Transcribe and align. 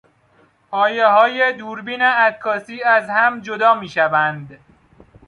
پایههای 0.69 1.53
دوربین 1.53 2.01
عکاسی 2.01 2.81
از 2.83 3.09
هم 3.09 3.39
جدا 3.41 3.75
میشوند. 3.75 4.57